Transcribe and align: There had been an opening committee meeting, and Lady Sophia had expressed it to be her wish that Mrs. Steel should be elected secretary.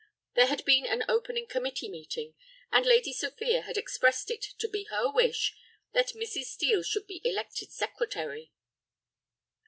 There 0.33 0.47
had 0.47 0.65
been 0.65 0.87
an 0.87 1.03
opening 1.07 1.45
committee 1.45 1.87
meeting, 1.87 2.33
and 2.71 2.87
Lady 2.87 3.13
Sophia 3.13 3.61
had 3.61 3.77
expressed 3.77 4.31
it 4.31 4.41
to 4.57 4.67
be 4.67 4.85
her 4.85 5.11
wish 5.11 5.55
that 5.93 6.13
Mrs. 6.15 6.45
Steel 6.45 6.81
should 6.81 7.05
be 7.05 7.21
elected 7.23 7.71
secretary. 7.71 8.51